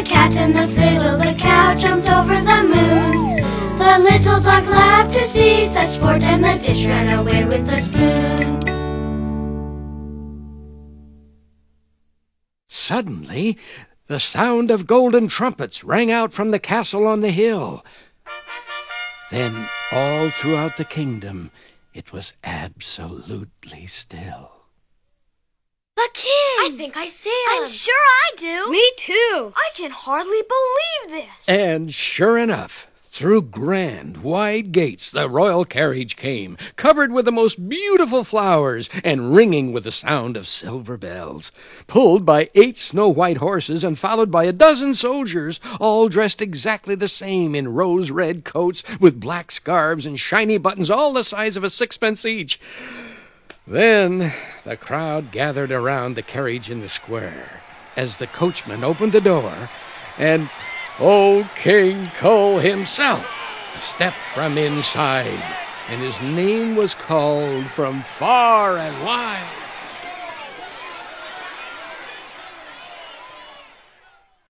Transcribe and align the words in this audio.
the 0.00 0.06
cat 0.06 0.34
and 0.36 0.56
the 0.56 0.66
fiddle, 0.68 1.18
the 1.18 1.34
cow 1.34 1.74
jumped 1.74 2.08
over 2.08 2.34
the 2.34 2.62
moon. 2.62 3.36
The 3.76 3.98
little 3.98 4.40
dog 4.40 4.66
laughed 4.66 5.12
to 5.14 5.26
see 5.26 5.68
such 5.68 5.88
sport, 5.88 6.22
and 6.22 6.42
the 6.42 6.56
dish 6.64 6.86
ran 6.86 7.18
away 7.18 7.44
with 7.44 7.66
the 7.66 7.78
spoon. 7.78 8.60
Suddenly, 12.68 13.58
the 14.06 14.18
sound 14.18 14.70
of 14.70 14.86
golden 14.86 15.28
trumpets 15.28 15.84
rang 15.84 16.10
out 16.10 16.32
from 16.32 16.50
the 16.50 16.58
castle 16.58 17.06
on 17.06 17.20
the 17.20 17.30
hill. 17.30 17.84
Then, 19.30 19.68
all 19.92 20.30
throughout 20.30 20.78
the 20.78 20.84
kingdom, 20.86 21.50
it 21.92 22.10
was 22.10 22.32
absolutely 22.42 23.86
still. 23.86 24.59
The 26.70 26.76
king! 26.76 26.92
I 26.92 26.92
think 26.92 26.96
I 26.96 27.08
see 27.08 27.30
him. 27.30 27.62
I'm 27.62 27.68
sure 27.68 27.94
I 27.94 28.30
do. 28.36 28.70
Me 28.70 28.92
too. 28.96 29.52
I 29.56 29.70
can 29.74 29.90
hardly 29.90 30.42
believe 30.42 31.22
this. 31.24 31.48
And 31.48 31.92
sure 31.92 32.38
enough, 32.38 32.86
through 33.02 33.42
grand, 33.42 34.18
wide 34.18 34.70
gates 34.70 35.10
the 35.10 35.28
royal 35.28 35.64
carriage 35.64 36.14
came, 36.14 36.56
covered 36.76 37.10
with 37.10 37.24
the 37.24 37.32
most 37.32 37.68
beautiful 37.68 38.22
flowers 38.22 38.88
and 39.02 39.34
ringing 39.34 39.72
with 39.72 39.82
the 39.82 39.90
sound 39.90 40.36
of 40.36 40.46
silver 40.46 40.96
bells, 40.96 41.50
pulled 41.88 42.24
by 42.24 42.50
eight 42.54 42.78
snow 42.78 43.08
white 43.08 43.38
horses 43.38 43.82
and 43.82 43.98
followed 43.98 44.30
by 44.30 44.44
a 44.44 44.52
dozen 44.52 44.94
soldiers, 44.94 45.58
all 45.80 46.08
dressed 46.08 46.40
exactly 46.40 46.94
the 46.94 47.08
same 47.08 47.54
in 47.54 47.74
rose 47.74 48.12
red 48.12 48.44
coats 48.44 48.84
with 49.00 49.20
black 49.20 49.50
scarves 49.50 50.06
and 50.06 50.20
shiny 50.20 50.56
buttons 50.56 50.88
all 50.88 51.12
the 51.12 51.24
size 51.24 51.56
of 51.56 51.64
a 51.64 51.68
sixpence 51.70 52.24
each. 52.24 52.60
Then 53.70 54.32
the 54.64 54.76
crowd 54.76 55.30
gathered 55.30 55.70
around 55.70 56.14
the 56.16 56.24
carriage 56.24 56.68
in 56.70 56.80
the 56.80 56.88
square 56.88 57.62
as 57.96 58.16
the 58.16 58.26
coachman 58.26 58.82
opened 58.82 59.12
the 59.12 59.20
door 59.20 59.70
and 60.18 60.50
old 60.98 61.46
King 61.54 62.10
Cole 62.18 62.58
himself 62.58 63.32
stepped 63.76 64.18
from 64.34 64.58
inside, 64.58 65.40
and 65.88 66.02
his 66.02 66.20
name 66.20 66.74
was 66.74 66.96
called 66.96 67.68
from 67.68 68.02
far 68.02 68.76
and 68.76 69.04
wide. 69.04 69.69